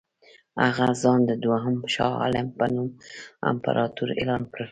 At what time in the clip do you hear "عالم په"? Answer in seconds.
2.21-2.65